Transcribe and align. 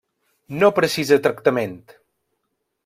No 0.63 0.69
precisa 0.79 1.21
tractament. 1.29 1.79